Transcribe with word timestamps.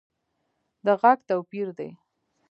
د 0.85 0.87
غږ 1.01 1.19
توپیر 1.29 1.67
دی 1.77 1.89